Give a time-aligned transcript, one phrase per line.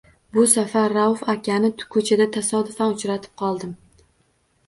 [0.35, 3.77] Bu safar Rauf akani ko’chada tasodifan uchratib qoldim.